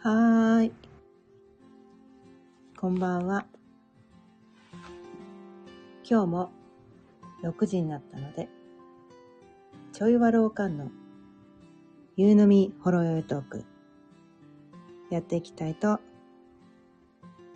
[0.00, 0.72] はーい。
[2.78, 3.46] こんばんは。
[6.08, 6.50] 今日も
[7.42, 8.48] 6時になったので、
[9.92, 10.92] ちょいわろうかんの
[12.16, 13.64] 夕飲みほろよいトーク、
[15.10, 15.98] やっていきたいと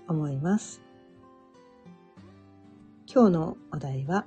[0.08, 0.82] 思います。
[3.06, 4.26] 今日のお題は、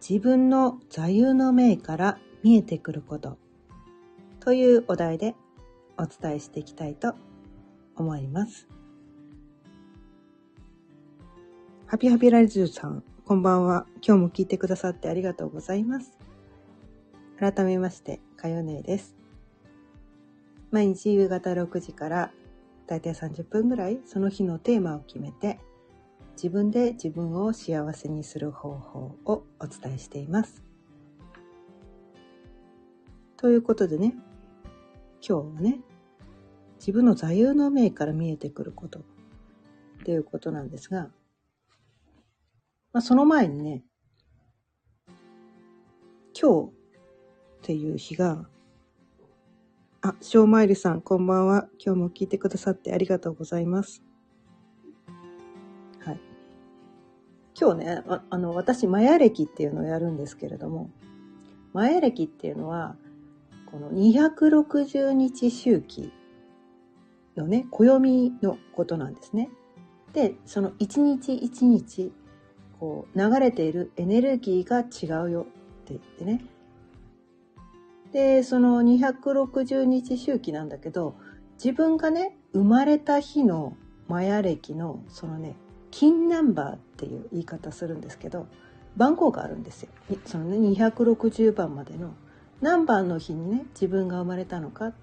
[0.00, 3.36] 自分の座右の銘から見えてくること
[4.38, 5.34] というお題で
[5.98, 7.14] お伝えしていきたいと
[7.96, 8.68] 思います。
[11.86, 13.86] ハピハピラジオさん、こんばんは。
[14.06, 16.18] 今日も聞いてくださってありがとうございます。
[17.38, 19.16] 改めまして、かよねえです。
[20.70, 22.32] 毎日夕方6時から
[22.86, 25.58] だいたい30分ぐらいその日のテーマを決めて
[26.34, 30.62] 自分で自分を幸せにする方法をお伝えしています。
[33.36, 34.14] ということでね、
[35.28, 35.80] 今日はね、
[36.78, 39.02] 自分の座右の銘から見えてくることっ
[40.04, 41.10] ていうことなんですが、
[42.92, 43.82] まあ、その前にね、
[46.40, 48.46] 今日っていう日が、
[50.00, 51.68] あ、しょうまいりさん、こんばんは。
[51.84, 54.04] 今日も聞いてくださってありがとうございます。
[55.98, 56.20] はい。
[57.60, 60.92] 今日ね、ああの、私、マヤ歴っていうのをやるんですけれども、
[61.72, 62.94] マヤ歴っていうのは、
[63.66, 66.12] この260日周期
[67.36, 69.50] のね、暦のことなんですね。
[70.12, 72.12] で、その一日一日、
[72.80, 75.44] こう、流れているエネルギーが違うよっ
[75.84, 76.44] て言ってね。
[78.12, 81.16] で、その260日周期なんだけど、
[81.62, 83.76] 自分がね、生まれた日の
[84.08, 85.56] マヤ歴の、そのね、
[85.90, 88.46] 金ナンバーっていう言い方するんですけど、
[88.96, 89.90] 番号があるんですよ。
[90.24, 92.14] そのね、260番までの
[92.60, 94.94] 何番の日にね自分が生まれたのかっ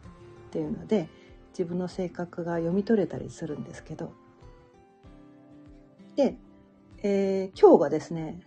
[0.51, 1.07] ていうので
[1.51, 4.11] 自分の性格が読み取れたりするんですけど
[6.15, 6.35] で、
[7.03, 8.39] えー今日がですね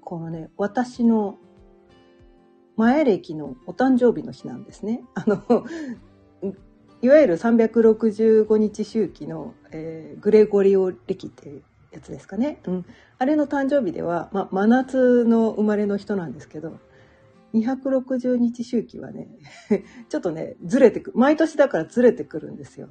[0.00, 1.38] このね私の
[2.76, 5.02] 前歴のお誕生日の日なんですね。
[5.14, 5.64] あの
[7.02, 11.62] いわゆる365日周期の、えーグレゴリオ暦っていう
[11.92, 12.58] やつですかね。
[12.66, 12.86] うん、
[13.18, 16.78] あれの誕生日では、ま、真夏の生まれの人なんですけど
[17.54, 19.28] 260日周期はね、
[20.08, 22.88] ちょっとね、ずれてく、毎年だからずれてくるんですよ。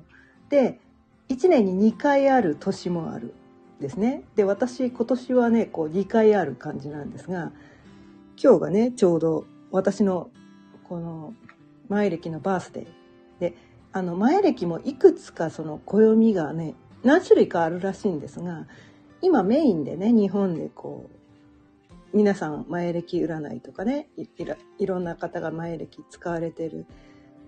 [0.50, 0.80] で、
[1.30, 3.34] 1年に2回ある年もある
[3.80, 4.24] ですね。
[4.36, 7.52] で、私、今年はね、こう2回ある感じなんですが、
[8.42, 10.30] 今日がね、ちょうど私の
[10.84, 11.34] この
[11.90, 12.88] 前歴のバースデー。
[13.40, 13.56] で、
[13.92, 18.68] あの、前歴もいくつかその暦がね、何種類かあるらしいんですが、
[19.22, 21.23] 今メインでね、日本でこう、
[22.14, 24.08] 皆さん前歴占いとかね
[24.78, 26.86] いろんな方が前歴使われてる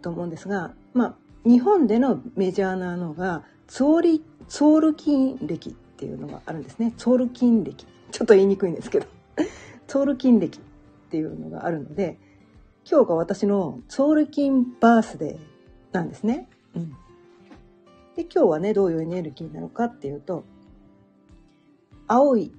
[0.02, 1.16] と思うんですがまあ
[1.48, 6.94] 日本でのメジャーなのがツォリツォールキン暦っていうのがあるんですね。
[6.98, 9.08] ツォールキン暦ちょっと言いにくいんですけど。
[9.88, 10.62] ツォールキン暦っ
[11.10, 12.18] ていうのがあるので
[12.90, 15.40] 今日が私のツォールキンバースデー
[15.92, 16.50] なんですね。
[16.76, 16.90] うん、
[18.16, 20.44] で今日はねどういうエネルギーなのかっていうと
[22.08, 22.52] 青い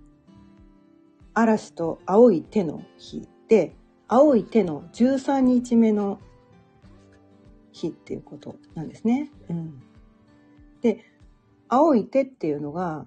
[1.36, 3.76] 嵐と青い手の日で
[4.08, 6.18] 青い手の13日目の
[7.72, 9.30] 日っていうことなんですね。
[9.50, 9.82] うん、
[10.80, 11.04] で
[11.68, 13.06] 青い手っていうのが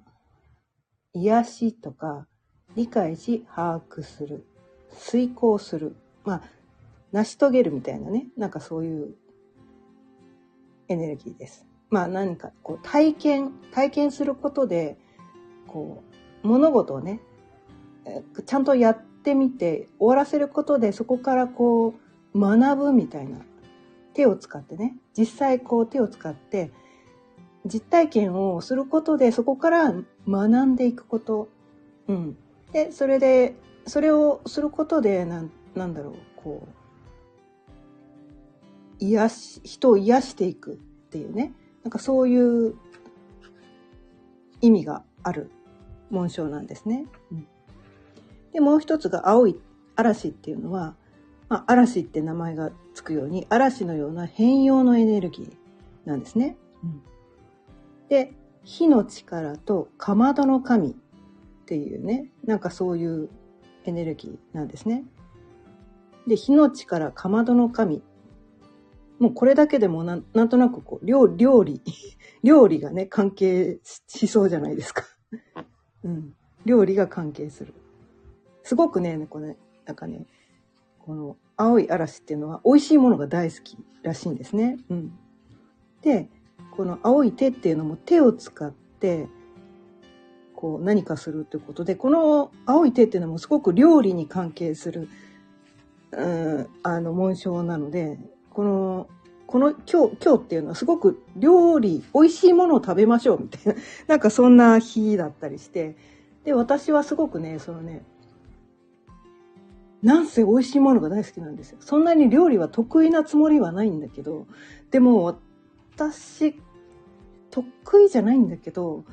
[1.13, 2.27] 癒しとか
[2.75, 4.45] 理解し把握する
[4.91, 6.41] 遂行するまあ
[7.11, 9.15] 成し遂げるみたいなねなんかそういう
[10.87, 11.65] エネルギーです。
[11.89, 14.99] まあ何かこう体験体験することで
[15.65, 16.03] こ
[16.43, 17.21] う物事をね
[18.45, 21.95] ちゃんとやってみて終わらせることでそこからこ
[22.33, 23.39] う学ぶみたいな
[24.13, 24.95] 手を使ってね。
[25.17, 26.71] 実際こう手を使って
[27.65, 29.93] 実体験をすることでそこから
[30.27, 31.49] 学んでいくこと、
[32.07, 32.37] うん、
[32.71, 33.55] でそれで
[33.85, 36.79] それをすることでなんなんだろうこう
[38.99, 40.77] 癒し人を癒していくっ
[41.09, 41.53] ていうね。
[41.83, 42.75] なんかそういう
[44.61, 45.49] 意味がある
[46.09, 47.05] 紋章なんですね。
[47.31, 47.47] うん。
[48.53, 49.59] で、もう一つが青い
[49.95, 50.95] 嵐っていうのは、
[51.47, 56.57] まあ、嵐って名前がつくように、嵐のような変容のエネルギーなんですね。
[56.83, 57.09] うん
[58.09, 60.93] で、火の力とかまどの神っ
[61.65, 63.29] ていうね、なんかそういう
[63.85, 65.05] エネルギーなんですね。
[66.27, 68.01] で、火の力、かまどの神。
[69.19, 71.81] もうこれだけでもなんなんとなくこう、料料理、
[72.43, 75.03] 料理がね、関係ししそうじゃないですか。
[76.03, 76.33] うん。
[76.65, 77.73] 料理が関係する。
[78.69, 79.57] すごくね、これ、
[79.87, 80.27] なんかね、
[80.99, 84.77] この青い嵐っていうのは美味しいものが大好きらしいんですね。
[84.91, 85.11] うん。
[86.03, 86.29] で、
[86.77, 89.27] この青い手っていうのも手を使って、
[90.55, 95.09] こう何かするということで、この青い手っていうのもすごく料理に関係する、
[96.11, 98.19] うん、あの紋章なので、
[98.51, 99.09] この、
[99.47, 105.97] この今日、今日っていうのはすごく料理、美味しいものを食べましょうみたいな、なんかそんな日だったりして、
[106.43, 108.03] で、私はすごくね、そのね、
[110.01, 111.77] なんせ美味しいものが大好きなんですよ。
[111.81, 114.47] そんなに料理は得意なつもりはないんだけど、
[114.91, 115.23] でも
[115.97, 116.59] 私、
[117.51, 119.03] 得意じゃないんだけど、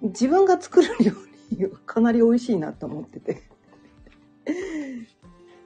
[0.00, 1.12] 自分が作る料
[1.52, 3.42] 理はかなり美味しいなと思ってて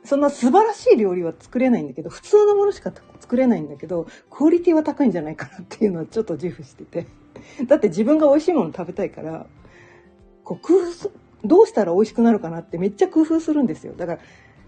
[0.04, 7.06] そんな素晴らしい料理は作れないんだけど、普通のものしか作れないんだけど、クオリティは高いんじゃないかなっていうのはちょっと自負してて。
[7.66, 9.46] だって自分が美味しいもの食べたいから、
[10.44, 11.10] こう工夫
[11.44, 13.94] どうしたら美味しくなるかなってめっちゃ工夫するんですよ。
[13.96, 14.20] だから、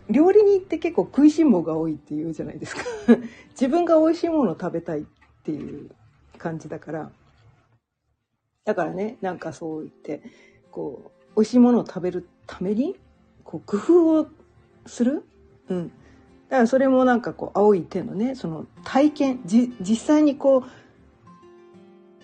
[0.08, 2.82] 料理人って結構食いしん坊が多いっていうじゃないですか。
[3.50, 5.04] 自分が美味しいものを食べたいっ
[5.44, 5.90] ていう
[6.38, 7.10] 感じだから、
[8.64, 10.22] だからね、なんかそう言って、
[10.70, 12.96] こう、美味しいものを食べるために、
[13.44, 14.26] こう、工夫を
[14.86, 15.24] する
[15.68, 15.88] うん。
[15.88, 20.62] だからそれもなんかこう、青い手のね、その体験、じ、実際にこう、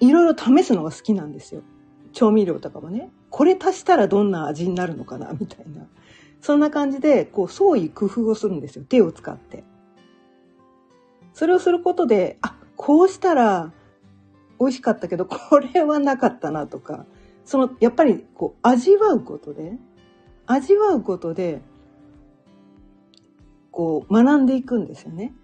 [0.04, 1.62] いろいろ試すのが好きなんですよ。
[2.12, 3.10] 調味料とかもね。
[3.30, 5.86] これ足したらどんな味になるのかなみたいな。
[6.40, 8.84] そんな感じで、こう、創意工夫をするんですよ。
[8.88, 9.64] 手を使って。
[11.34, 13.72] それをすることで、あ、こうしたら
[14.60, 17.04] 美味しかったけど、これはなかったなとか、
[17.44, 19.76] その、やっぱり、こう、味わうことで、
[20.46, 21.60] 味わうことで、
[23.70, 25.34] こう、学んでいくんですよね。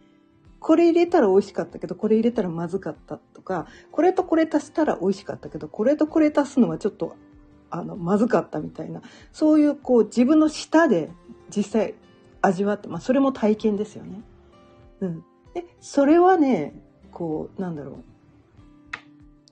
[0.58, 7.16] これ入れたら美味しかったけど、これ入れたらまずかったとか、これとこれ足したら美味しかったけど、これとこれ足すのはちょっと、
[7.72, 9.00] あの、まずかったみたいな、
[9.32, 11.10] そういう、こう、自分の舌で
[11.54, 11.94] 実際
[12.42, 14.20] 味わって、まあ、それも体験ですよね。
[15.00, 15.24] うん。
[15.54, 16.74] で、それはね、
[17.10, 17.94] こう、なんだろう。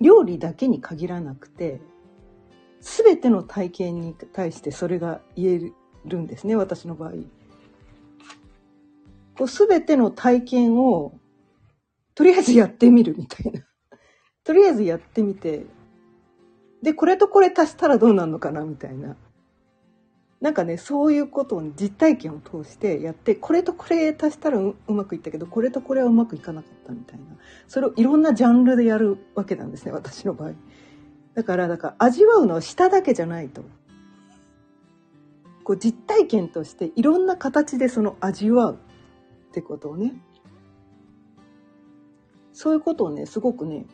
[0.02, 1.80] 料理だけに限らなくて、
[2.80, 5.72] すべての体験に対してそれが言え
[6.06, 7.12] るんですね、私の場合。
[9.36, 11.18] こう全ての体験を、
[12.14, 13.62] とりあえずやってみるみたいな。
[14.44, 15.64] とりあえずやってみて、
[16.82, 19.16] で、これとこれ足したらどうなるのかなみたいな。
[20.40, 27.24] なんかね、そういうことを実体験を通してやって、これとこれ足したらうまくいったけど、これとこれはうまくいかなかったみたいな。
[27.68, 30.52] それをいろんなジャンルでやるわけなんですね、私の場合。
[31.34, 33.62] だから、だから味わうのは舌だけじゃないと。
[35.62, 40.14] こう実体験としていろんな形でその味わうってことをね。
[42.52, 43.86] そういうことをね、すごくね、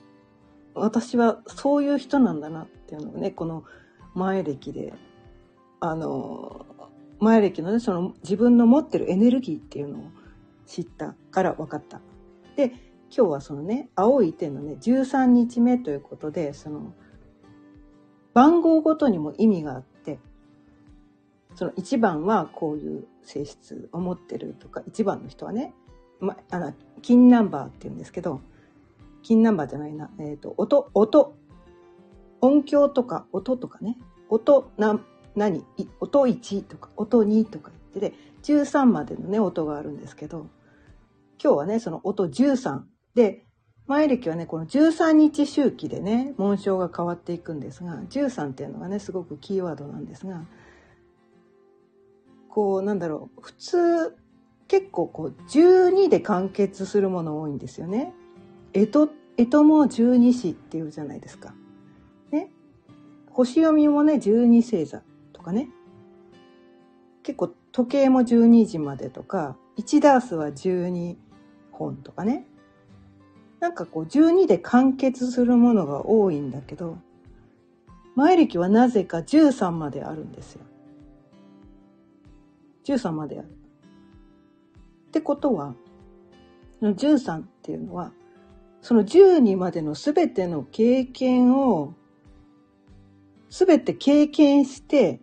[0.76, 3.64] 私はそういう人なんだなっていうのをね、この
[4.14, 4.94] 前歴で
[5.80, 6.66] あの
[7.18, 10.02] 前歴のねその自分の持ってるエネルギーっていうのを
[10.66, 12.00] 知ったから分かった。
[12.56, 12.72] で
[13.14, 16.92] 今日はそのね青い点のね13日目ということでその
[18.34, 20.18] 番号ごとにも意味があって
[21.54, 25.72] その1番はこういう性質を持ってるとか1番の人はね、
[26.20, 28.40] ま、あの金ナンバーっていうんですけど
[29.26, 31.34] 金ナンバーじゃないな、えっ、ー、と音音。
[32.40, 33.98] 音響とか音とかね。
[34.28, 35.00] 音な
[35.34, 35.64] 何？
[35.98, 38.14] 音1とか音2とか言ってで
[38.44, 40.46] 13までのね音があるんですけど
[41.42, 42.82] 今日はねその音13
[43.16, 43.44] で
[43.88, 50.44] 前歴はねこの13日周期でね紋章が変わっていくんですが13っていうのがねすごくキーワードなんですが
[52.48, 53.40] こうなんだろう。
[53.42, 54.16] 普通
[54.68, 58.14] 結構こう12で完結するもの多いんですよね。
[58.78, 61.54] えと、えとも十二支っていうじゃないですか。
[62.30, 62.50] ね。
[63.30, 65.02] 星読みもね、十二星座
[65.32, 65.36] と。
[65.46, 65.68] かね
[67.22, 71.16] 結構時計も12時までとか1ダースは12
[71.70, 72.46] 本とかね
[73.60, 76.98] なんかこう12で完結するものが多いんだけど
[78.16, 80.62] 前歴はなぜか13まであるんですよ。
[82.86, 83.48] 13まである。
[83.48, 85.74] ってことは、
[86.78, 88.12] その13っていうのは、
[88.86, 91.94] その12までの全ての経験を、
[93.50, 95.20] 全て経験して、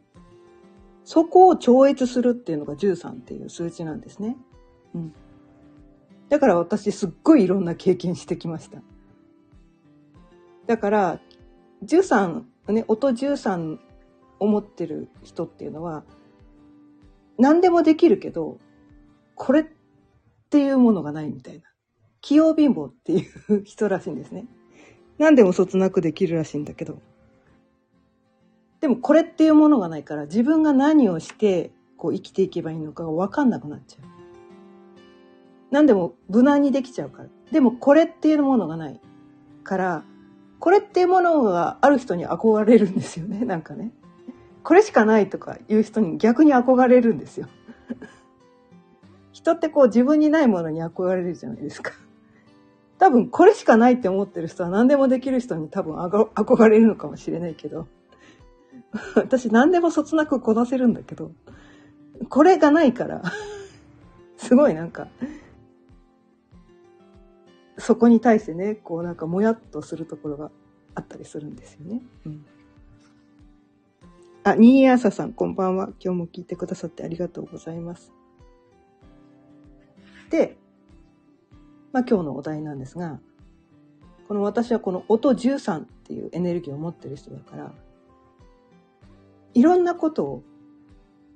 [1.05, 4.35] そこを超越するっていうのが13っていう数字なんですね。
[4.93, 5.13] うん。
[6.27, 8.81] だから私すっごいいろんな経験してきました。
[10.67, 11.19] だから、
[11.85, 13.79] 13、ね、音13
[14.39, 16.03] を持ってる人っていうのは、
[17.37, 18.57] 何でもできるけど、
[19.35, 19.65] これっ
[20.49, 21.72] ていうものがないみたいな。
[22.23, 24.45] 器用貧乏っていう人らしいんですね。
[25.19, 26.97] 何でもそつなくできるらしいんだけど。
[28.79, 34.05] でもこれっていうものがないから自分が何をしてこう生きていけばいいのかが分かんなくなっちゃう。
[35.69, 37.29] 何でも無難にできちゃうから。
[37.51, 39.01] でもこれっていうものがない
[39.65, 40.03] から、
[40.59, 43.91] これっていうものがある人に憧れるんですよね、なんかね。
[44.63, 47.47] これしかないとかいう人に逆に憧れるんですよ。
[49.33, 51.91] 人ってこう自分にないものに憧れるじゃないですか。
[53.03, 57.85] 多分これしかないって思ってる人は何でもできる人に多分憧れるのかもしれないけど。
[59.15, 61.33] 私何でもそつなくこなせるんだけど、
[62.29, 63.21] これがないから、
[64.37, 65.09] すごいなんか、
[67.77, 70.49] そこに対してね、こうなんかもやっとするところが
[70.95, 72.01] あったりするんですよね。
[72.25, 72.45] うん。
[74.45, 75.89] あ、新朝さん、こんばんは。
[75.99, 78.13] 今日も聞いてくださってありがとうございます。
[80.29, 80.57] で、
[81.93, 83.19] まあ今日のお題なんですが、
[84.27, 87.71] この私はこの音13っていうエネルギーを持ってる人だから、
[89.53, 90.43] いろんなことを、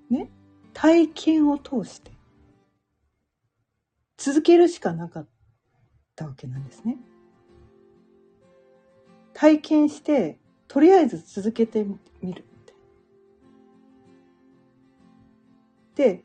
[0.10, 0.32] ね、
[0.74, 2.12] 体験を通して、
[4.18, 5.28] 続けるしかなかっ
[6.16, 6.98] たわけなんですね。
[9.34, 11.86] 体験して、とりあえず続けて
[12.22, 12.44] みる。
[15.94, 16.24] で、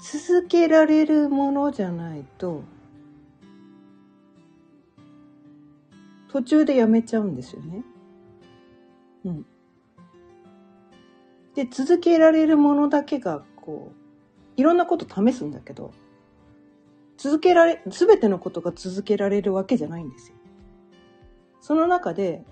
[0.00, 2.62] 続けられるものじゃないと、
[6.28, 7.84] 途中でやめちゃうんですよね。
[9.24, 9.46] うん。
[11.54, 15.92] で、続けられるものだけが、こう、いろんなこと試すんだけど、
[17.18, 20.36] 続けられ、すべてのことが続けられるわけじゃないんですよ。
[21.60, 22.44] その中で、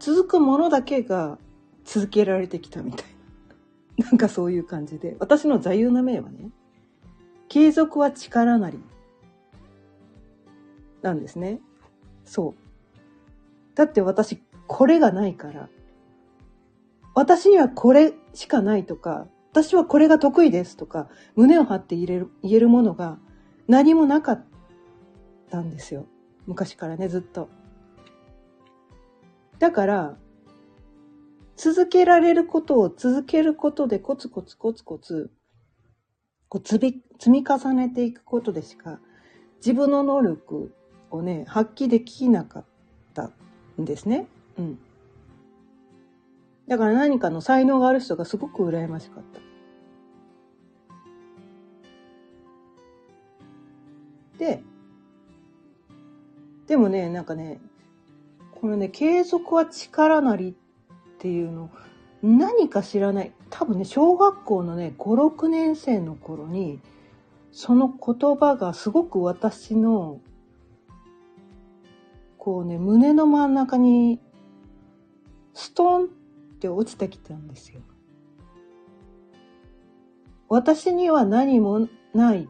[0.00, 1.38] 続くものだけが
[1.84, 3.06] 続けられてきたみたい
[3.98, 4.06] な。
[4.06, 5.16] なんかそういう感じで。
[5.20, 6.50] 私の座右の銘はね、
[7.48, 8.78] 継続は力なり。
[11.02, 11.60] なんですね。
[12.24, 12.54] そう。
[13.76, 15.68] だって私、これがないから、
[17.14, 23.18] 私にはこれしかないとか、私はこれが得意ですとか、胸を張って言える言えるものが
[23.68, 24.44] 何もなかっ
[25.50, 26.06] たんですよ。
[26.46, 27.48] 昔からね、ずっと。
[29.58, 30.16] だから、
[31.56, 35.30] 続けられることを続けることでコツコツコツコツ、
[36.48, 38.98] こう積み積み重ねていくことでしか、
[39.58, 40.72] 自分の能力
[41.10, 42.64] をね、発揮できなかっ
[43.14, 43.30] た
[43.80, 44.26] んですね。
[44.58, 44.78] うん。
[46.68, 49.40] だから何かの才能がある人がすごく羨ましかった。
[54.38, 54.62] で、
[56.66, 57.60] でもね、なんかね、
[58.60, 60.54] このね、継続は力なりっ
[61.18, 61.70] ていうの、
[62.22, 63.32] 何か知らない。
[63.50, 66.80] 多分ね、小学校のね、5、6年生の頃に、
[67.58, 70.20] その言葉がすごく私の、
[72.36, 74.20] こうね、胸の真ん中に、
[75.54, 76.06] ストンっ
[76.60, 77.80] て落ちてきたんですよ。
[80.50, 82.46] 私には何もない。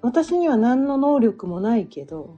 [0.00, 2.34] 私には何の能力もないけど、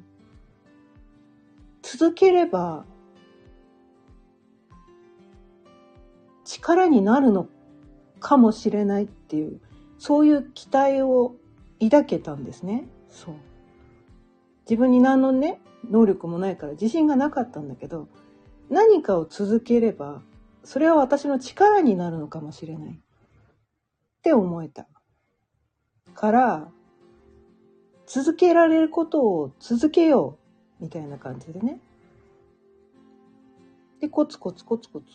[1.82, 2.84] 続ければ
[6.44, 7.46] 力になるの
[8.18, 9.60] かもしれないっていう、
[9.98, 11.34] そういう期待を
[11.80, 12.84] 抱けたんですね。
[13.10, 13.34] そう。
[14.68, 18.08] 自分に何のね、能力もないから自信がなかったんだけど、
[18.70, 20.22] 何かを続ければ
[20.68, 22.98] それは私の力になるのかもしれないっ
[24.22, 24.86] て思えた。
[26.14, 26.68] から、
[28.06, 30.36] 続けられることを続けよ
[30.78, 31.80] うみたいな感じでね。
[33.98, 35.06] で、コツコツコツコツ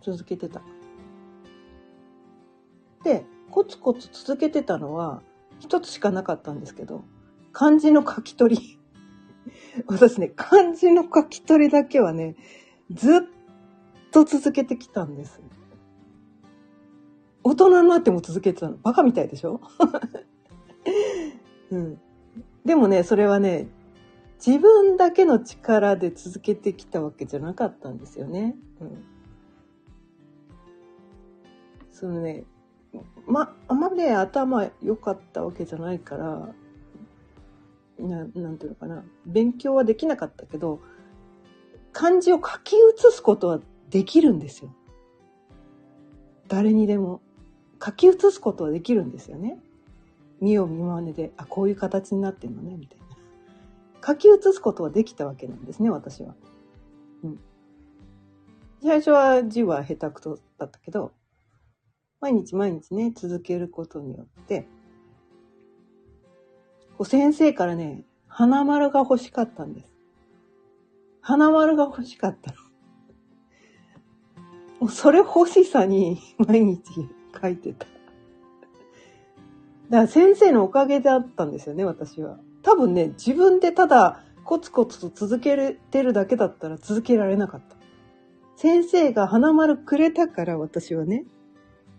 [0.00, 0.62] 続けてた。
[3.04, 5.22] で、コツコツ続けてたのは
[5.60, 7.04] 一つしかなかったんですけど、
[7.52, 8.78] 漢字の書き取り。
[9.86, 12.36] 私ね、漢字の書き取りだけはね、
[12.90, 13.20] ずっ
[14.10, 15.40] と続けてきたんです。
[17.44, 18.76] 大人になっても続けてたの。
[18.78, 19.60] バカみたいでしょ？
[21.70, 22.00] うん。
[22.64, 23.68] でもね、それはね、
[24.44, 28.56] 自分だけの力で続けてきたわけじゃなかったんですよね。
[28.80, 29.04] うん。
[31.90, 32.44] そのね、
[33.26, 36.54] ま、あんまりね、頭良かったわけじゃないから、
[37.98, 39.04] ななんていうのかな。
[39.26, 40.80] 勉強はできなかったけど、
[41.92, 44.74] 漢字を書き写すことはできるんですよ。
[46.48, 47.20] 誰にでも。
[47.84, 49.58] 書き写すことはできるんですよね。
[50.40, 53.06] 見よう見まねで、あ、こういう形になってんのね、みたいな。
[54.06, 56.34] 書き写すことはできたわけなんですね、私は。
[57.24, 57.40] うん。
[58.82, 61.12] 最初は字は下手くそだったけど、
[62.22, 64.68] 毎日毎日ね、続けることによって、
[66.96, 69.88] こう先生からね、花丸が欲しかったんです。
[71.20, 72.56] 花丸が欲しかったの。
[74.78, 76.80] もうそれ欲しさに 毎日
[77.40, 77.86] 書いてた。
[77.86, 77.90] だ
[79.90, 82.38] から先生のおかげだったんですよね、私は。
[82.62, 87.76] 多分ね、自分でただコツコツと続けてるだけだったら続けられなかった。
[88.54, 91.24] 先生が花丸くれたから私はね、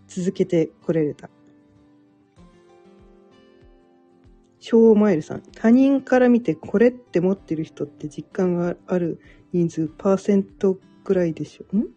[0.07, 1.29] 続けてこれれた。
[4.59, 5.41] ショーマイルさん。
[5.41, 9.19] 他人から見てこれって持ってる人って実感がある
[9.51, 11.87] 人数パーセントくらいでしょうん？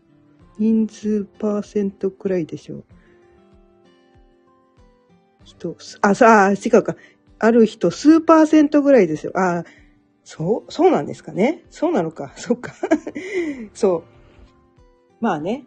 [0.58, 2.84] 人数パーセントくらいでしょう
[5.44, 6.96] 人、あ、さあ、違うか。
[7.38, 9.32] ある人数パーセントぐらいですよ。
[9.36, 9.62] あ
[10.24, 11.62] そう、そうなんですかね。
[11.70, 12.32] そうなのか。
[12.36, 12.74] そっか。
[13.74, 14.02] そう。
[15.20, 15.66] まあね。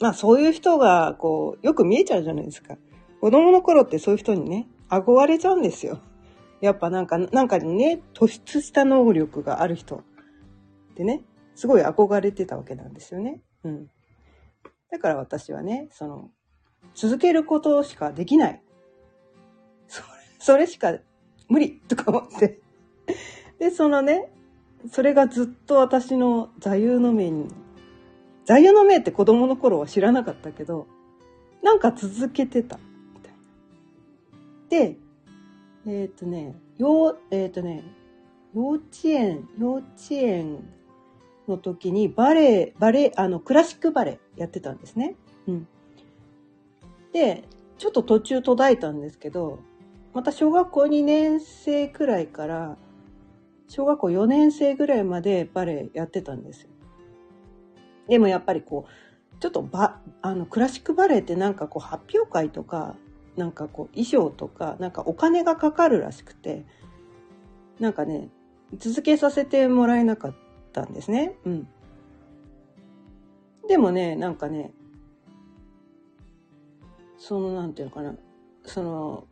[0.00, 2.76] まあそういう人が、こう、よく見えちゃうじゃないですか。
[3.20, 6.00] 子供の頃ってそういう人にね、憧れちゃうんですよ。
[6.60, 10.02] やっぱなんか、なんかにね、突出した能力がある人
[10.94, 11.24] でね、
[11.54, 13.42] すごい憧れてたわけなんですよね。
[13.64, 13.86] うん。
[14.90, 16.30] だから私はね、その、
[16.94, 18.62] 続けることしかできない。
[19.86, 20.06] それ、
[20.38, 20.98] それしか
[21.48, 22.60] 無理とか思って
[23.58, 24.32] で、そのね、
[24.90, 27.48] それがずっと私の座右の銘に、
[28.48, 30.86] 座右の銘って子供の頃は知らなかったけど、
[31.62, 32.78] なんか続けてた
[33.14, 33.34] みたい。
[34.70, 34.96] で、
[35.86, 37.84] えっ、ー、とね、幼、えっ、ー、とね、
[38.54, 40.66] 幼稚園、幼稚園
[41.46, 45.16] の時にバレエ、バレエ、あの、クラシックバレエやってたんですね。
[45.46, 45.68] うん。
[47.12, 47.44] で、
[47.76, 49.58] ちょっと途中途絶えたんですけど、
[50.14, 52.78] また小学校2年生くらいから、
[53.68, 56.70] 小学校4年生ぐらいまでバレエやってたんですよ。
[58.08, 62.96] でもやっぱりこう、ちょっとば、あの、クラシックバレエってなんかこう発表会とか、
[63.36, 66.64] なんかこう衣装とか、なんかお金がかかるらしくて、
[67.78, 68.30] なんかね、
[68.78, 70.34] 続けさせてもらえなかっ
[70.72, 71.36] たんですね。
[71.44, 71.68] うん。
[73.68, 74.72] でもね、なんかね、
[77.18, 78.14] その、なんていうのかな、
[78.64, 79.24] その、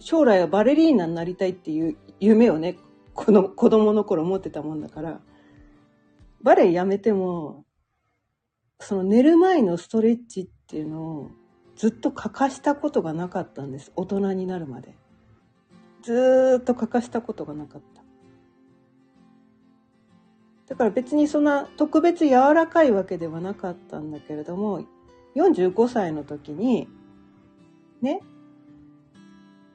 [0.00, 2.76] 将来はバレリーナになりたいっていう夢をね、
[3.14, 5.20] この子供の頃持ってたもんだから、
[6.42, 7.64] バレエやめても、
[8.80, 11.30] その寝る前のストレッチっていうのを
[11.76, 13.92] ずっと欠かしたことがなかったんです。
[13.96, 14.96] 大人になるまで。
[16.02, 18.02] ずっと欠かしたことがなかった。
[20.68, 24.84] だから別にそんな特別柔らかいわけではなかったんだけれども、
[25.34, 26.88] 45歳の時に、
[28.02, 28.20] ね、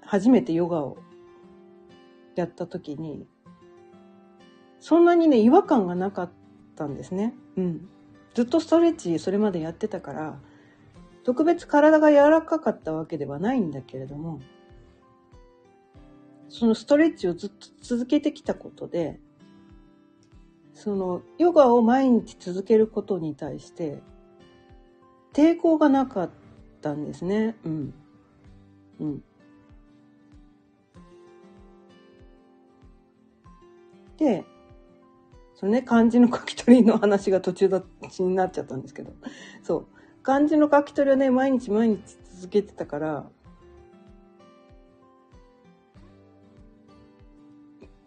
[0.01, 0.97] 初めてヨガを
[2.35, 3.27] やった時に、
[4.79, 6.31] そんなにね、違和感がなかっ
[6.75, 7.33] たんですね。
[7.57, 7.89] うん。
[8.33, 10.39] ずっとストレッチそれまでやってたから、
[11.23, 14.39] 特別体が柔らかかったわけではないんだけれども、
[16.49, 19.19] そのストレッチをずっと続けてきたことで、
[20.73, 24.01] そのヨガを毎日続けることに対して
[25.33, 26.29] 抵抗がなかっ
[26.81, 27.55] たんですね。
[27.63, 27.93] うん。
[28.99, 29.23] うん。
[34.17, 34.45] で、
[35.63, 39.13] そのね、漢字の書き取りの話が途中だちになっちゃったんですけど、
[39.63, 39.87] そう。
[40.21, 42.01] 漢字の書き取りをね、毎日毎日
[42.35, 43.25] 続けてたから、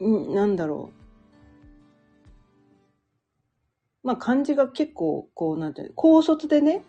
[0.00, 0.90] うん、なんだろ
[4.04, 4.06] う。
[4.06, 6.84] まあ漢字が結構、こう、なんていう高卒でね、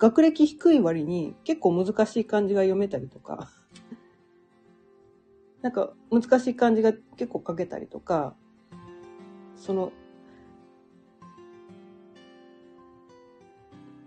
[0.00, 3.48] 学歴低い割に結構難しい漢字が読めたりとか、
[5.62, 8.34] なんか難しい漢字が結構書けたりとか、
[9.64, 9.92] その、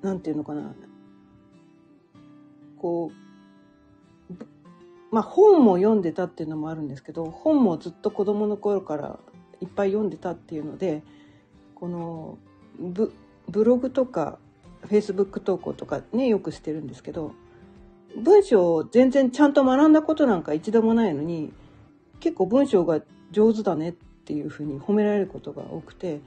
[0.04, 0.76] なんていうのかな。
[2.78, 3.12] こ
[4.30, 4.34] う、
[5.12, 9.18] まあ本も読んでたっていうのもあるんですけど、本もずっと子供の頃から
[9.60, 11.02] いっぱい読んでたっていうので、
[11.74, 12.38] この
[12.80, 13.12] ブ
[13.50, 14.38] ブログとか
[14.82, 17.32] フェイスブック投稿とかね、よくしてるんですけど、
[18.16, 21.52] 文章を全然ちゃんと学んだことなんか一度もないのに、
[22.20, 23.94] 結構文章が上手だねっ
[24.28, 26.20] ていうふうに褒められることが多くて、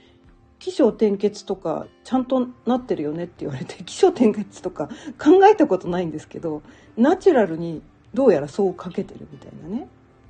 [0.59, 4.89] 起承転結とかちゃんとなってるよねって言われて、 起承転結とか
[5.23, 6.63] 考えたことないんですけど、
[6.97, 7.83] ナチュラルに
[8.15, 9.87] どうやらそう書けてるみたいなね。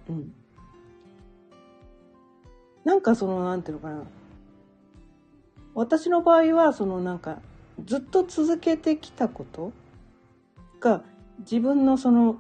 [0.09, 0.35] うん。
[2.85, 4.03] なんかその、なんていうのかな。
[5.75, 7.39] 私の場合は、そのなんか、
[7.85, 9.73] ずっと続けてきたこと
[10.81, 11.03] が
[11.39, 12.37] 自分のその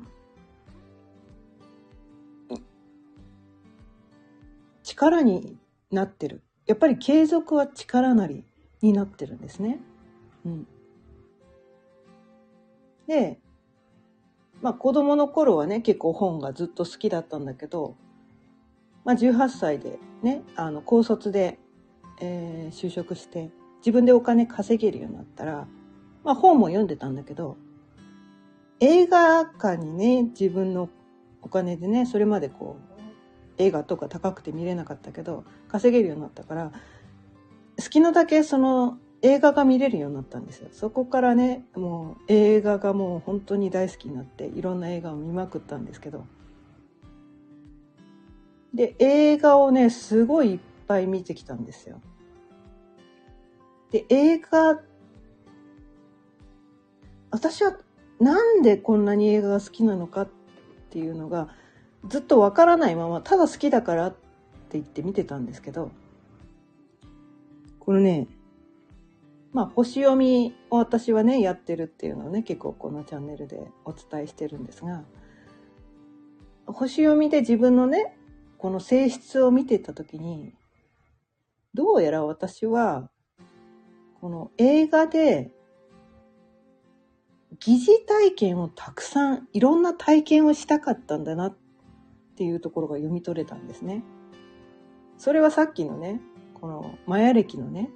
[4.90, 5.56] 力に
[5.92, 6.42] なってる。
[6.66, 8.44] やっぱり継続は力なり
[8.82, 9.80] になってるんですね。
[10.44, 10.66] うん。
[13.06, 13.38] で、
[14.60, 17.94] まあ子供の頃はね、結構本がずっと好きだったんだけど、
[19.04, 21.60] まあ18歳でね、あの、高卒で、
[22.20, 25.68] えー、就職して、自分でお金稼げるようになったら、
[26.24, 27.56] まあ本も読んでたんだけど、
[28.80, 30.88] 映画館にね、自分の
[31.42, 32.89] お金でね、それまでこう、
[33.60, 36.72] 映画とか高くて見れなかったけど、稼げるようになったから、
[37.78, 40.68] 好きなだけその映画が見れるようになったんですよ。
[40.72, 46.24] そこからね、もう映画がもう本当に大好きになって、いろんな映画を見まくったんですけど。
[48.72, 52.00] で、映画をね、すごいいっぱい見てきたんですよ。
[53.90, 54.80] で、映画、
[57.30, 57.76] 私は
[58.20, 60.28] なんでこんなに映画が好きなのかっ
[60.90, 61.48] ていうのが
[62.08, 64.16] ずっとわからないまま、ただ好きだからって
[64.72, 65.90] 言って見てたんですけど、
[67.78, 68.26] このね、
[69.52, 75.02] まあ、星読みを私はね、やってるっていうのをね、結構このチャンネルでお伝えしてるんですが、
[76.66, 78.16] 星読みで自分のね、
[78.58, 80.54] この性質を見てた時に、
[81.74, 83.10] どうやら私は、
[84.20, 85.50] この映画で、
[87.58, 91.56] 疑似体験をたくさん、いろんな体験をしたかったんだなっ
[92.40, 94.02] ていうところが読み取れたんですね。
[95.18, 96.22] それはさっきのね、
[96.54, 97.90] このマヤ歴のね、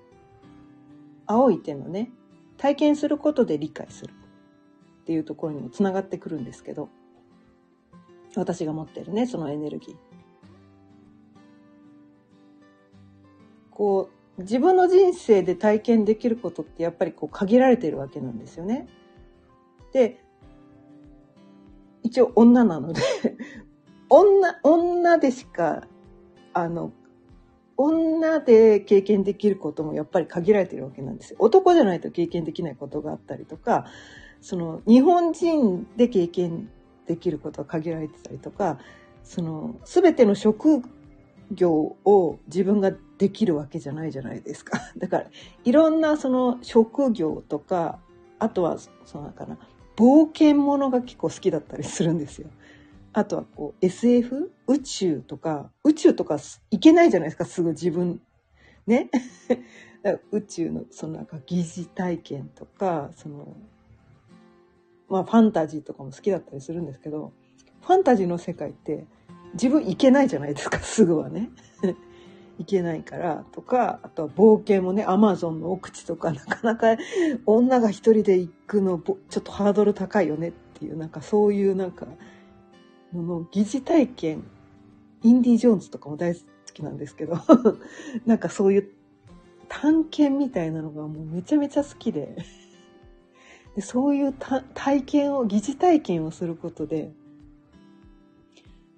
[1.24, 2.12] 青い手のね、
[2.58, 6.90] 体験することで理解するっていうところにもつながってくるんですけど、
[8.36, 9.96] 私が持ってるね、そのエネルギー。
[13.70, 18.88] こう、自分の人生で体験できることってやっぱりこう限られてるわけなんですよね。
[19.94, 20.22] で、
[22.02, 23.00] 一応女なので
[24.14, 25.88] 女、女でしか、
[26.52, 26.92] あの、
[27.76, 31.36] 女で経験できることもやっぱり限られてるわけなんですよ。
[31.40, 33.86] 男じゃないと経験できないことがあったりとか、
[34.40, 36.70] その日本人で経験
[37.06, 38.78] できることは限られてたりとか、
[39.24, 40.82] その全ての職
[41.50, 44.78] 業を自分ができるわけじゃないじゃないですか。
[44.96, 45.26] だから
[45.64, 47.98] いろんなその職業とか、
[48.38, 49.58] あとはそのかな、
[49.96, 52.48] 冒険ものが結構好きだったりするんですよ。
[53.14, 54.50] あとはこう SF?
[54.66, 56.38] 宇宙とか、宇宙とか
[56.70, 58.20] 行けないじゃないですか、すぐ自分。
[58.86, 59.08] ね？
[60.32, 63.56] 宇宙のそのなんか疑似体験とか、その、
[65.08, 67.32] まあファンタジーとかも好きだったりするんですけど、
[67.82, 69.06] ファンタジーの世界って
[69.52, 71.50] 自分行けないじゃないですか、 すぐはね。
[72.58, 76.96] 行けないからとか、あとは冒険もね、アマゾンの奥地とかなかなか
[77.46, 82.06] 女が一人で行くのちょっとハードル高いよねっていう、なんかそういうなんか
[83.22, 84.44] の疑似体験、
[85.22, 86.40] インディ・ジョーンズとかも大好
[86.72, 87.36] きなんですけど、
[88.26, 88.90] なんかそういう
[89.68, 92.36] 探検みたいなのがもうめちゃめちゃ好きで、
[93.74, 97.12] でそういう体験を、疑似体験をすることで、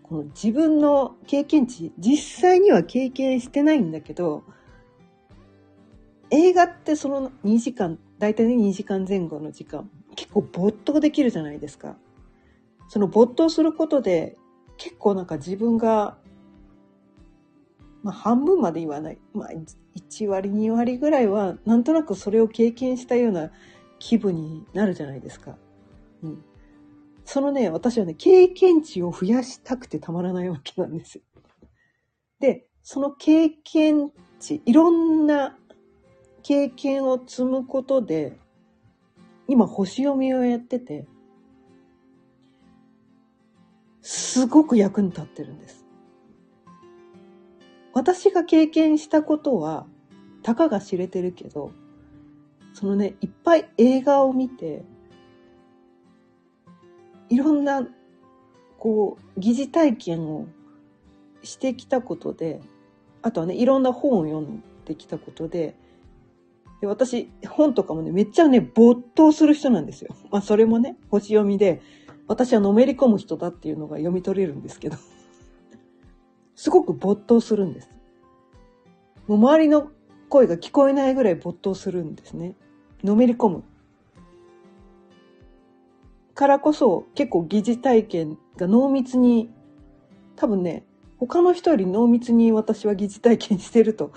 [0.03, 4.45] この自分の経験値、実際には経験してないんだけど、
[6.31, 11.97] 映画ってその2時間、大体ね2時間前後の時間、結構没頭できるじゃないですか。
[12.89, 14.37] その没頭することで
[14.77, 16.19] 結構なんか自分が、
[18.03, 19.19] まあ半分まで言わない。
[19.35, 19.51] まあ
[19.97, 23.51] 1割2割ぐらいはなんとなくそれを経験したような
[23.99, 25.57] 気分になるじゃないですか。
[26.23, 26.45] うん。
[27.25, 31.23] そのね、私はね、経験値を増やしたくてたまらないわけなんですよ。
[32.39, 35.59] で、その経験値、いろんな
[36.43, 38.39] 経験を積むことで、
[39.49, 41.07] 今星読みをやってて、
[44.09, 45.85] すごく役に立ってるんです。
[47.93, 49.85] 私が経験したことは、
[50.45, 51.73] たかが知れてるけど、
[52.73, 54.85] そのね、いっぱい映画を見て、
[57.31, 57.85] いろんな、
[58.79, 60.47] こう、疑似体験を
[61.43, 62.61] してきたことで、
[63.23, 65.75] あとはね、いろんな本を読んできたことで、
[66.81, 70.15] で私、本とかもね、めっちゃね、没頭する人なんですよ。
[70.31, 71.83] まあ、それもね、星読みで、
[72.29, 74.97] 私はのめり込む人だっていうのが読み取れるんですけど、
[76.55, 77.91] すごく没頭するんです。
[79.27, 79.91] もう周りの
[80.29, 82.55] 声が聞こえないぐらい没頭するんですね。
[83.05, 83.65] のめり込む。
[86.35, 89.51] からこそ結構疑似体験が濃密に、
[90.35, 90.85] 多分ね、
[91.19, 94.13] 他の人より濃密に私は疑似体験してると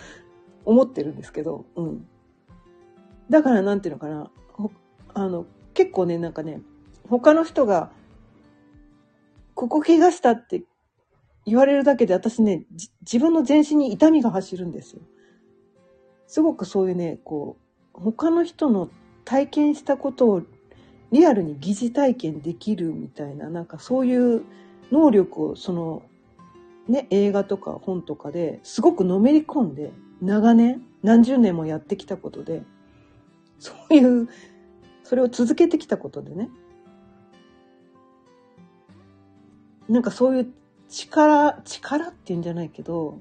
[0.66, 2.08] 思ってるんですけど、うん。
[3.30, 4.32] だからなんていうのかな、
[5.14, 6.62] あの、結構ね、なんかね、
[7.08, 7.92] 他の人が
[9.60, 10.64] ここ怪我したって
[11.46, 12.64] 言われるだけで私ね、
[13.02, 15.02] 自分の全身に痛みが走るんですよ。
[16.28, 17.58] すごくそういうね、こ
[17.94, 18.90] う、他の人の
[19.26, 20.44] 体験したことを
[21.12, 24.44] リアルに疑似体験できるみたいな、なんかそういう
[24.94, 26.04] 能力をその、
[26.88, 29.92] ね、映画とか本とかですごくのめり込んで、
[30.22, 32.64] 長年、何十年もやってきたことで、
[33.60, 34.30] そういう、
[35.04, 36.50] それを続けてきたことでね、
[39.90, 40.54] なんかそういう
[40.88, 43.20] 力、力っていうんじゃないけど、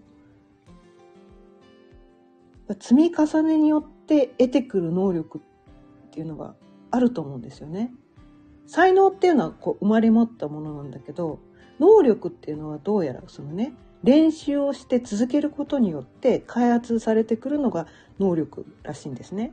[2.81, 6.55] 積み重ねによって得てくる能力っていうのが
[6.91, 7.93] あると思うんですよね。
[8.67, 11.41] 才能っていうのはこう生まれ持ったものなんだけど、
[11.79, 17.87] 能力っていうのはどうやらそのね、練習をして続けることによって開発されてくるのが
[18.19, 19.53] 能力らしいんですね。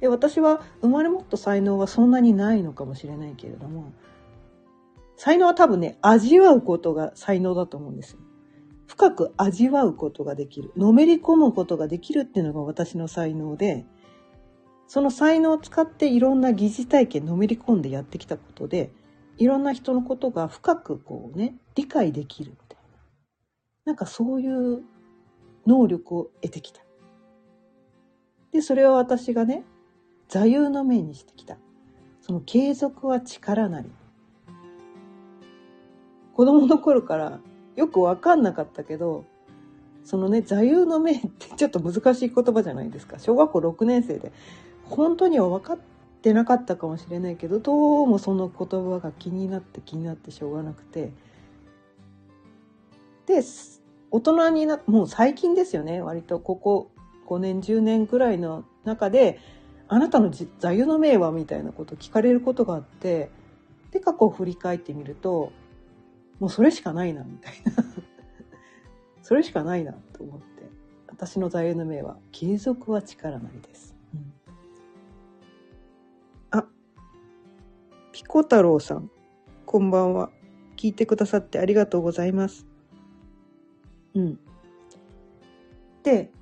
[0.00, 3.92] で私は生まれ持った才能はそんなにないのかもしれないけれども
[5.22, 8.20] 才能は多分ね味わうことが才能だと思うんですよ。
[8.86, 13.84] 深く味わうことができるのめり込むことができるっていうのが私の才能で
[14.88, 18.92] その才能を使っていろんな疑似体験のめり込んでやってきたことで
[19.36, 22.98] いろんな人のことが深くこうね理解できるみたいな
[23.84, 24.82] なんかそういう
[25.66, 26.80] 能力を得てきた。
[28.52, 29.64] でそれは私がね
[30.28, 31.58] 座右の銘にしてきた。
[32.22, 33.90] その継続は力なり。
[36.40, 37.38] 子供の頃から
[37.76, 39.26] よくわかんなかったけど、
[40.04, 43.18] そのね、座右の銘ってちょっと難しい言葉じゃないですか。
[43.18, 44.32] 小学校6年生で。
[44.84, 45.78] 本当には分かっ
[46.22, 51.12] てなかったかもしれないけど、どうもその言葉が気になって気になってしょうがなくて。
[53.26, 53.42] で、
[54.10, 56.00] 大人になもう最近ですよね。
[56.00, 56.90] 割とここ
[57.26, 59.38] 5年、10年ぐらいの中で、
[59.88, 63.30] あなたの座右の銘はみたいなことを聞かれることがあって
[63.90, 65.52] で過去を振り返ってみると
[66.40, 67.84] もうそれしかないなみたいな
[69.22, 70.68] それしかないなと思って
[71.08, 73.94] 私の座右の銘は「継続は力なり」です。
[74.14, 74.32] うん、
[76.50, 76.66] あ
[78.10, 79.10] ピコ太郎さん
[79.66, 80.30] こんばんは
[80.76, 82.66] 聞いてくださってありがとうございます。
[84.14, 84.40] うん。
[86.02, 86.32] で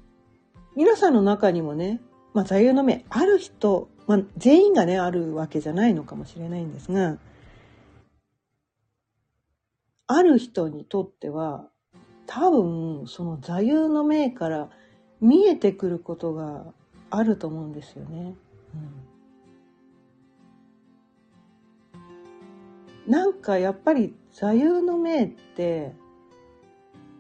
[0.77, 2.01] 皆さんの中にもね
[2.39, 7.19] まあ、座右の銘ある人、まあ、全員がねあるわけじゃないのかもしれないんですが
[10.09, 11.69] ある人にとっては
[12.27, 14.69] 多分その座右の銘から
[15.21, 16.65] 見えてくることが
[17.11, 18.35] あると思うんですよね。
[23.07, 25.93] うん、なんかやっぱり座右の銘って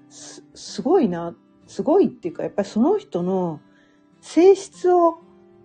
[0.08, 1.34] すすごいな
[1.66, 3.60] すごいっていうかやっぱりその人の
[4.20, 5.20] 性質を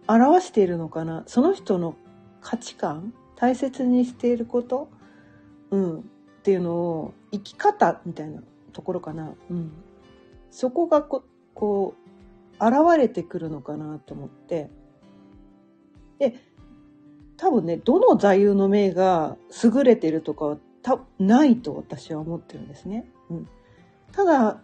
[0.08, 1.24] 表しているのかな。
[1.28, 1.96] その人の
[2.42, 4.90] 価値観大切にしていること、
[5.72, 6.10] うん、
[6.44, 8.42] っていうのを生き方みたいな
[8.74, 9.72] ところかな、うん、
[10.52, 11.96] そこがここ
[12.60, 14.70] う現れてくるのかなと思って
[16.20, 16.36] で
[17.38, 23.10] 多分ねどの座右の銘が優れてるとかはたないと私は思ってるんですね。
[23.30, 23.48] うん、
[24.12, 24.62] ただ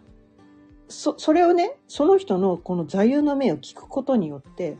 [0.90, 4.76] そ、それをね、その人のこの座右の銘を聞くことによって、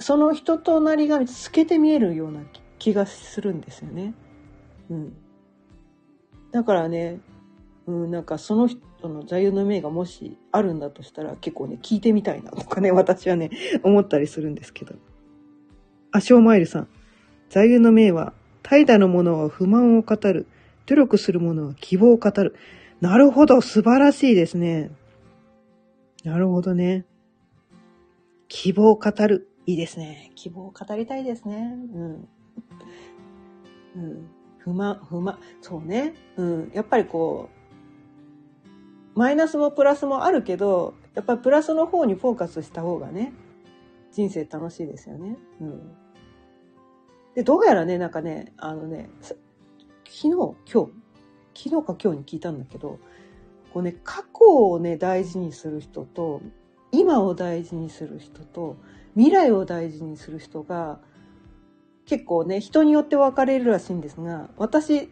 [0.00, 2.40] その人となりが透けて見えるような
[2.80, 4.14] 気がするんですよね。
[4.90, 5.16] うん。
[6.52, 7.20] だからね、
[7.86, 13.50] うん、なんかその人の座右の銘がもしあるんだとしたら結構ね、聞いてみたいなとかね、 私はね、
[13.82, 14.94] 思ったりするんですけど。
[16.12, 16.88] あ、ショーマイルさん。
[17.50, 18.32] 座右の銘は、
[18.62, 20.46] 怠惰の者は不満を語る。
[20.86, 22.54] 努力する者は希望を語る。
[23.00, 24.90] なるほど、素晴らしいですね。
[26.24, 27.06] なるほどね。
[28.48, 29.48] 希望を語る。
[29.66, 30.32] いいですね。
[30.34, 31.74] 希望を語りたいですね。
[31.94, 32.28] うん。
[33.96, 34.28] うん。
[34.68, 35.38] 不満、不満。
[35.62, 36.14] そうね。
[36.36, 36.70] うん。
[36.74, 37.48] やっぱりこ
[39.16, 43.32] う、マイナスもプラスもあるけど、やっぱりプラスの方にフォーカスした方がね、
[44.12, 45.38] 人生楽しいですよね。
[45.60, 45.80] うん。
[47.34, 49.36] で、どうやらね、なんかね、あのね、昨
[50.04, 50.92] 日、今日、
[51.54, 52.98] 昨日か今日に聞いたんだけど、
[53.72, 56.42] こうね、過去をね、大事にする人と、
[56.92, 58.76] 今を大事にする人と、
[59.14, 61.00] 未来を大事にする人が、
[62.08, 65.10] 結構ね、人によって分かれるらしいんですが、私、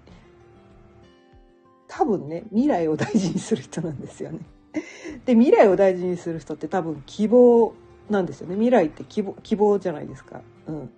[1.86, 4.40] 多分ね、未来を大事にする人なんですよね。
[5.24, 7.74] で、未来を大事にする人って多分希望
[8.10, 8.54] なんですよね。
[8.54, 10.40] 未来って希望、希望じゃないですか。
[10.66, 10.90] うん。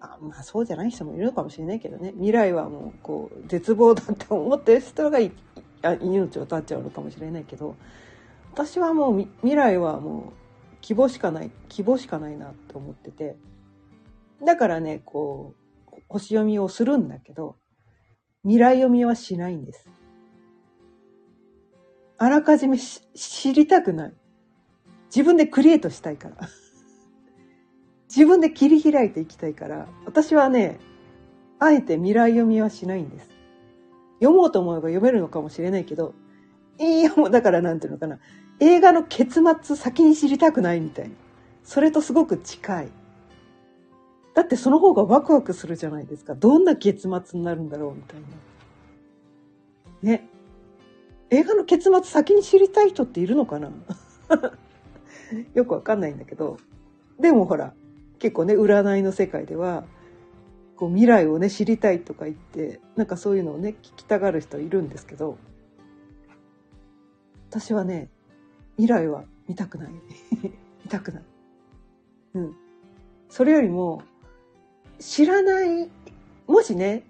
[0.00, 2.12] あまあそうじゃない人もいるのかもしれないけどね。
[2.12, 5.18] 未来はもう、こう、絶望だって思ってる人が
[5.82, 7.76] 命を絶っちゃうのかもしれないけど
[8.52, 13.36] 私はもう未来はもう希望しかない希望しかないなって思ってて
[14.44, 15.54] だからねこ
[15.92, 17.56] う星読みをするんだけど
[18.42, 19.88] 未来読みはしないんです。
[22.18, 24.12] あらかじめ知りたくない。
[25.06, 26.36] 自分でクリエイトしたいから。
[28.08, 30.78] 自分で切り開いていきたいから、私はね、
[31.58, 33.28] あえて未来読みはしないんです。
[34.20, 36.14] 読もうと思えば読めるのかもしれないけど、
[36.78, 38.18] いや、もうだからなんていうのかな。
[38.60, 41.14] 映画の結末先に知りたくないみたいな。
[41.62, 42.88] それとすごく近い。
[44.34, 46.34] だってその方がワクワクするじゃないですか。
[46.34, 48.26] どんな結末になるんだろうみたいな。
[50.02, 50.28] ね。
[51.30, 53.70] 映画の結末先に知りたい人っているのかな？
[55.54, 56.56] よくわかんないんだけど。
[57.18, 57.74] でもほら、
[58.18, 59.84] 結構ね、占いの世界では、
[60.76, 65.38] こう未来をね、知りたいとか言って、なんかそういうのをね、聞きたがる人いるんですけど、
[67.50, 68.08] 私はね、
[68.76, 69.90] 未来は見たくない。
[70.84, 71.22] 見たくない。
[72.34, 72.56] うん。
[73.28, 74.02] それよりも、
[75.02, 75.90] 知らない、
[76.46, 77.02] もしね、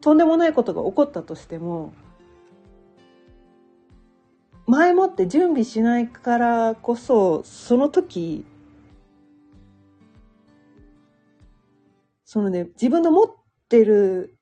[0.00, 1.92] とんでもないことが起こったとしても、
[4.66, 8.46] 前もって準備しないからこそ、その時、
[12.24, 13.26] そのね、自分の持っ
[13.68, 14.38] てる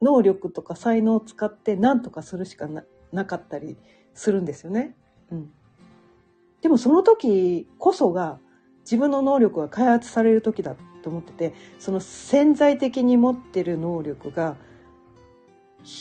[0.00, 3.76] 能力とか才能を使って何とかするしかななかったり
[4.14, 4.96] するんですよね。
[5.30, 5.52] うん。
[6.62, 8.38] でもその時こそが
[8.82, 10.74] 自分の能力が開発される時だ
[11.08, 14.56] と思ってて、その潜在的に持ってる能力が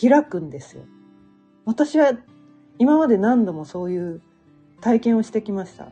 [0.02, 0.84] 開くんですよ。
[1.66, 2.12] 私は
[2.78, 4.22] 今まで何度もそういう
[4.82, 5.92] 体験をしてきました。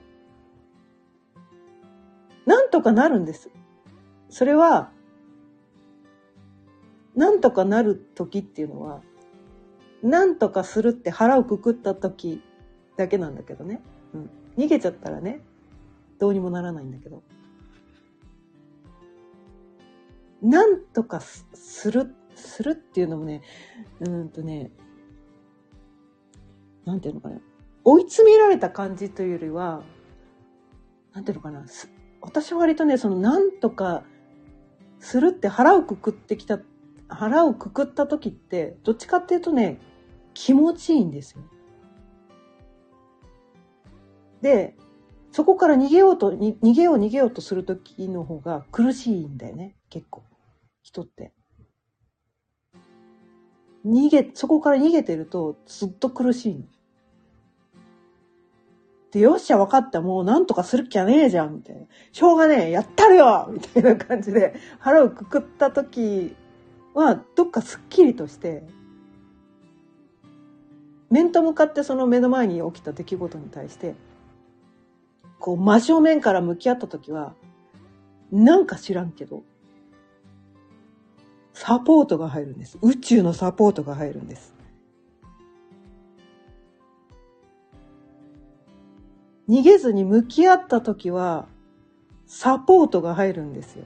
[2.46, 3.50] なんとかなるんです。
[4.30, 4.92] それは、
[7.16, 9.02] なんとかなる時っていうのは、
[10.04, 12.44] なんとかするって腹をくくった時
[12.98, 13.82] だけなんだけどね。
[14.14, 14.30] うん。
[14.58, 15.40] 逃げちゃったらね、
[16.20, 17.24] どうにもならないんだけど。
[20.42, 23.42] なんとかする、するっていうのもね、
[24.00, 24.72] うんとね、
[26.86, 27.40] なんていうのかな。
[27.84, 29.84] 追い詰められた感じというよりは、
[31.14, 31.66] なんていうのかな。
[32.22, 34.04] 私は割とね、そのなんとか
[35.00, 36.60] するって腹をくくってきた、
[37.08, 39.80] 腹をくくった時って、どっちかっていうとね、
[40.34, 41.44] 気持ちいいんですよ。
[44.42, 44.76] で、
[45.32, 50.24] そこから逃げようと、逃げよう逃げようとする時の方が苦しいんだよね、結構。
[50.84, 51.32] 人って。
[53.86, 56.64] 逃げ、そこから逃げてるとずっと苦しいの。
[59.12, 61.84] で、よっしゃ、分かった、もうなんとかする気はねえじゃん、みたいな。
[62.12, 66.36] しょうがねえ、やったるよみたいな感じで、腹をくくった時
[66.94, 68.64] は、どっかすっきりとして、
[71.10, 73.96] 面と向かってその目の前に起きた出来事に対して、
[75.40, 77.34] こう真正面から向き合った時は、
[78.32, 79.44] なんか知らんけど、
[81.56, 82.78] サポートが入るんです。
[82.82, 84.54] 宇宙のサポートが入るんです。
[89.48, 91.48] 逃げずに向き合った時は、
[92.28, 93.86] サポートが入るんですよ。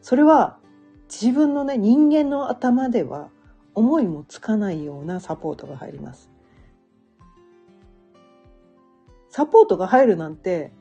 [0.00, 0.58] それは
[1.10, 3.28] 自分のね、人間の頭では
[3.74, 6.30] 思いもつかないようなサポートが入ります。
[9.28, 10.72] サポートが入るなんて、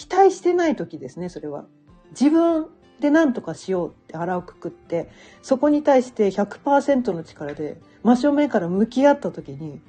[0.00, 1.66] 期待してない時ですね、それは。
[2.12, 2.68] 自分
[3.00, 5.10] で何とかしようって腹をくくって、
[5.42, 9.82] そこに対して100%の力で真正面から向き合った時に、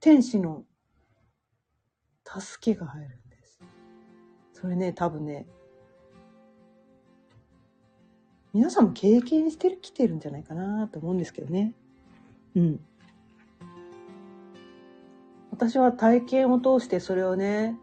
[0.00, 0.64] 天使の
[2.24, 3.60] 助けが入るんです。
[4.52, 5.46] それね、多分ね、
[8.52, 11.72] 皆さんも経験してる、来てるんじゃないかなと思うんですけどね。
[12.56, 12.80] うん。
[15.56, 17.78] 私は体験を通してそれをね、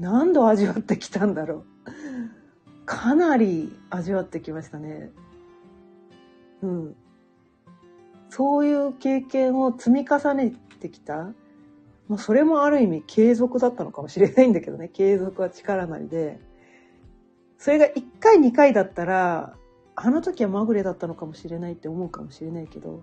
[0.00, 2.86] 何度味わってきたんだろう。
[2.86, 5.10] かなり味わってきましたね。
[6.62, 6.96] うん。
[8.30, 11.34] そういう経験を積み重ねてきた。
[12.08, 14.88] まあ、それもある意味継続だったのかもしれないんだけどね。
[14.88, 16.40] 継続は力なりで。
[17.58, 19.54] それが1回2回だったら、
[19.96, 23.02] あの時はまぐれだったのかもしれないって思うかもしれないけど、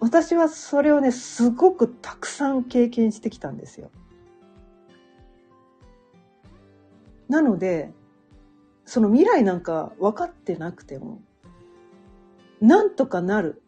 [0.00, 3.90] 私はそれをね、すごくたくさん経験してきたんですよ。
[7.28, 7.92] なので、
[8.86, 11.22] その未来なんか分かってなくても、
[12.60, 13.62] なんとかなる。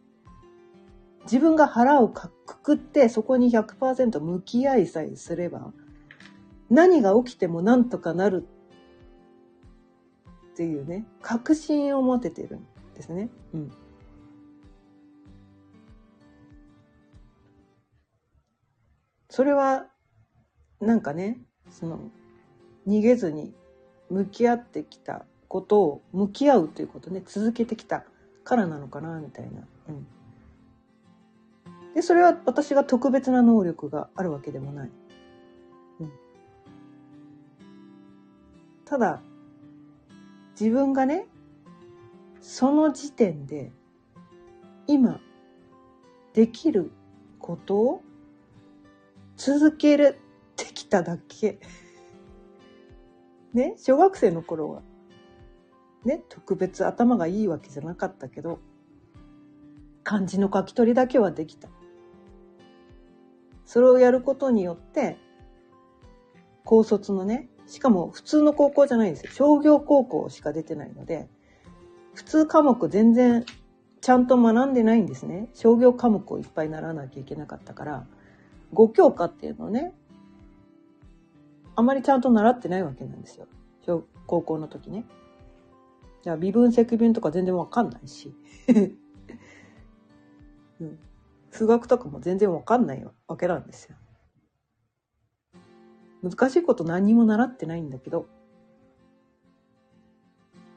[1.24, 2.30] 自分が腹をく
[2.62, 5.72] くってそこに100%向き合いさえすれば、
[6.70, 8.46] 何が起きてもなんとかなる
[10.52, 13.28] っていうね、確信を持ててるんですね。
[13.54, 13.70] うん。
[19.32, 19.86] それは、
[20.78, 22.10] なんかね、その、
[22.86, 23.54] 逃げずに
[24.10, 28.04] 向き合ってきたことを向き合うということね、続けてきた
[28.44, 29.66] からなのかな、みたいな。
[29.88, 30.06] うん。
[31.94, 34.90] で、それは私が特別な能力があるわけでもない。
[36.00, 36.12] うん。
[38.84, 39.22] ただ、
[40.60, 41.26] 自分がね、
[42.42, 43.72] その時点で、
[44.86, 45.22] 今、
[46.34, 46.90] できる
[47.38, 48.02] ことを
[49.44, 49.98] 続け
[50.54, 51.58] てきただけ。
[53.52, 54.82] ね、小学生の頃は、
[56.04, 58.60] ね、特別頭がいいわけじゃなかったけど、
[60.04, 61.68] 漢字の書き取りだけはできた。
[63.64, 65.18] それをやることによって、
[66.64, 69.32] 高卒のね、しかも普通の高校じゃないんですよ。
[69.32, 71.28] 商業高校しか出てないので、
[72.14, 73.44] 普通科目全然
[74.00, 75.48] ちゃんと学んでないんですね。
[75.52, 78.06] 商業科目をいっぱい習わなきゃいけなかったから、
[78.74, 79.94] 5教科っていうのをね、
[81.74, 83.46] あまりちゃんと習ってないわけなんですよ。
[83.84, 85.04] 小高校の時ね。
[86.22, 88.34] じゃあ微分積分とか全然わかんないし、
[90.80, 90.98] うん。
[91.50, 93.96] 数学とかも全然わかんないわけなんですよ。
[96.22, 98.26] 難しいこと何にも習ってないんだけど、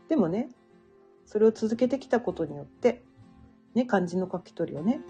[0.09, 0.49] でもね、
[1.25, 3.03] それを続けてきたことによって、
[3.73, 5.01] ね、漢字の書き取りをね、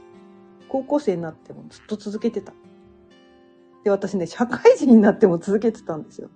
[0.68, 2.54] 高校生になってもずっと続けてた。
[3.86, 6.32] で、私ね、社会人になっても続けてたんですよ。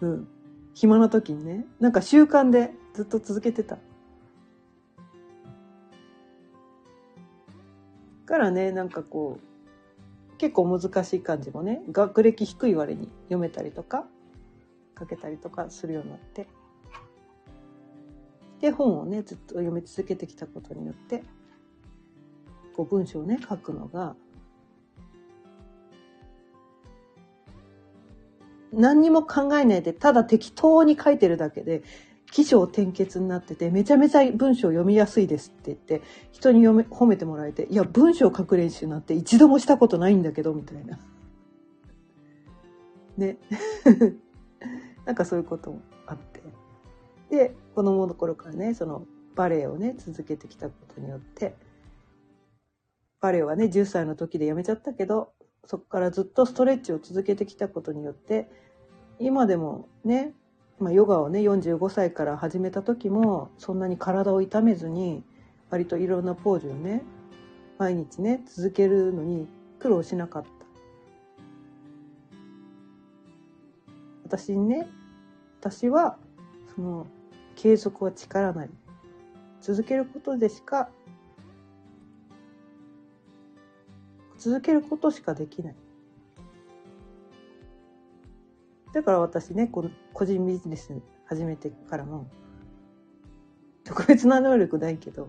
[0.00, 0.28] うん。
[0.74, 3.78] 暇な時にね、なんか習慣でずっと続けてた。
[8.26, 14.04] からね、なんかこう、結構難しい漢字もね、学歴低い割に読めたりとか、
[14.98, 16.48] 書けたりとかするようになって。
[18.60, 21.22] で、本をね、ずっと読み続けてきたことによって、
[22.74, 24.16] こう文章をね、書くのが、
[28.76, 31.82] 何にも考えないで、ただ適当に書いてるだけで、
[32.30, 36.02] 起承転結になってて、めちゃめちゃ文章読みやすいですって言って、
[36.32, 40.98] 人に読め褒めてもらえて、いや、文章書く練習なんて一度もしたことないんだけど、みたいな。
[43.16, 43.38] ね。
[45.06, 46.42] なんかそういうこともあって。
[47.30, 51.54] で、子供の頃からね、そのバレエをね、続けてきたことによって、
[53.20, 55.32] バレエはね、10歳の時でやめちゃったけど、
[55.64, 58.50] そこからずっとストレッチを続けてきたことによって、
[59.18, 60.32] 今でもね、
[60.78, 65.24] まあ、ヨガをね、45歳から始めた時も、そんなに体を痛めずに、
[65.70, 67.02] 割といろんなポーズをね、
[67.78, 69.48] 毎日ね、続けるのに
[69.78, 70.48] 苦労しなかった。
[74.24, 74.86] 私にね、
[75.60, 76.18] 私は、
[76.74, 77.06] その、
[77.54, 78.72] 継続は力なり。
[79.62, 80.90] 続けることでしか
[84.38, 85.74] 続けることしかできない。
[88.96, 90.90] だから私ね、この個人ビジネス
[91.26, 92.26] 始めてからも、
[93.84, 95.28] 特別な能力ないけど、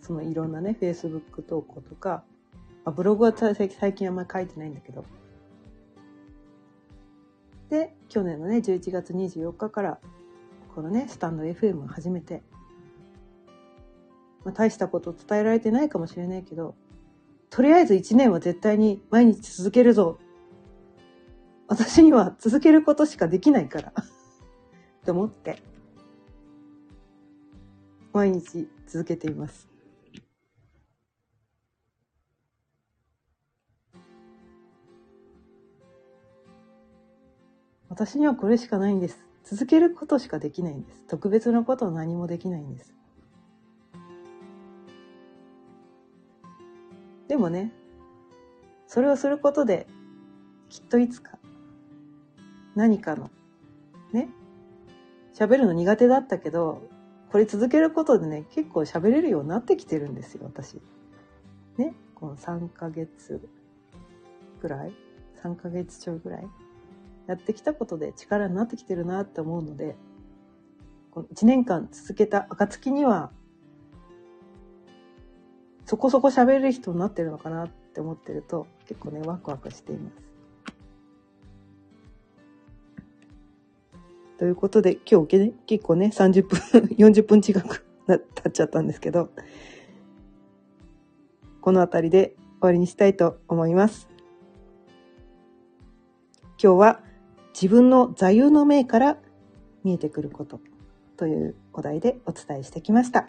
[0.00, 2.22] そのいろんなね、Facebook 投稿とか、
[2.84, 3.56] まあ、ブログは最
[3.94, 5.04] 近あんまり書いてないんだけど、
[7.68, 9.98] で、去年のね、11月24日から、
[10.72, 12.44] このね、スタンド FM を始めて、
[14.44, 16.76] まあ、大したこと伝えられてないかもしれないけど、
[17.50, 20.20] とりあえず1年は絶対に毎日続けるぞ。
[21.72, 23.94] 私には続けることしかできないから。
[25.06, 25.62] と思って、
[28.12, 29.70] 毎日続けています。
[37.88, 39.24] 私にはこれしかないんです。
[39.42, 41.06] 続けることしかできないんです。
[41.06, 42.94] 特別なことは何もできないんです。
[47.28, 47.72] でもね、
[48.86, 49.86] それをすることで、
[50.68, 51.38] きっといつか、
[52.74, 53.30] 何かの、
[54.12, 54.28] ね、
[55.34, 56.82] 喋るの苦手だったけど、
[57.30, 60.80] これ続けることでね、結構喋れるようになってきてるんですよ、私。
[61.78, 63.40] ね、この3ヶ月
[64.60, 64.92] ぐらい
[65.42, 66.48] ?3 ヶ月ちょいぐらい？
[67.26, 69.96] やってきたことで力になってきてるなって思うので、
[71.10, 73.30] この1年間続けた暁には、
[75.86, 80.31] そこそこ喋れる人になってるのかなって思ってると結構ねワクワクしています。
[84.42, 86.58] ということで今日、ね、結構ね30分
[86.98, 89.30] 40分近く経っちゃったんですけど
[91.60, 94.08] この辺りで終わりにしたいと思います。
[96.60, 97.00] 今日は
[97.54, 99.16] 自分の座右の銘から
[99.84, 100.58] 見えてくること
[101.16, 103.26] というお題でお伝えしてきました。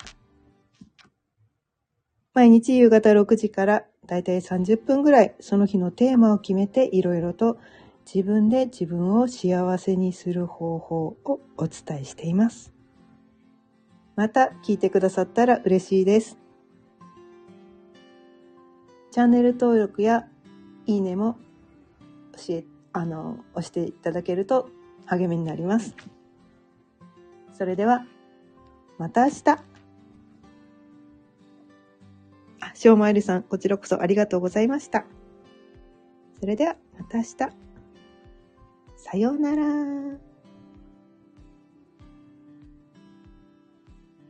[2.34, 7.60] 毎日夕方6時からだいたい30分ぐらいその日のテーマを決めていろいろと
[8.06, 12.74] 自分で自分を幸せにする方法をお伝えしています。
[14.16, 16.38] また聞いてくださったら嬉しいです。
[19.12, 20.28] チャンネル登録や
[20.86, 21.38] いいねも
[22.48, 24.70] 教え、あの、押していただけると
[25.06, 25.96] 励みになります。
[27.54, 28.06] それでは、
[28.98, 29.44] また明日。
[32.60, 35.06] あしょうまえるさん、こちらこそありがとうございました。
[36.40, 37.63] それでは、また明日。
[39.14, 40.33] さようなら。